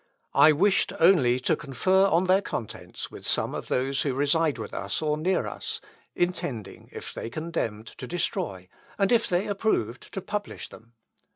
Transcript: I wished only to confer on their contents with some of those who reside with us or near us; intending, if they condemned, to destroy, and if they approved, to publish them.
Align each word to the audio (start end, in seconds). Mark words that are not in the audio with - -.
I 0.33 0.51
wished 0.51 0.91
only 0.99 1.39
to 1.41 1.55
confer 1.55 2.07
on 2.07 2.23
their 2.23 2.41
contents 2.41 3.11
with 3.11 3.23
some 3.23 3.53
of 3.53 3.67
those 3.67 4.01
who 4.01 4.15
reside 4.15 4.57
with 4.57 4.73
us 4.73 4.99
or 4.99 5.15
near 5.15 5.45
us; 5.45 5.79
intending, 6.15 6.89
if 6.91 7.13
they 7.13 7.29
condemned, 7.29 7.85
to 7.99 8.07
destroy, 8.07 8.67
and 8.97 9.11
if 9.11 9.29
they 9.29 9.45
approved, 9.45 10.11
to 10.13 10.19
publish 10.21 10.69
them. 10.69 10.93